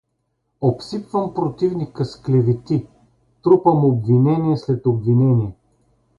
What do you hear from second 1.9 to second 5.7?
с клевети, трупам обвинение след обвинение.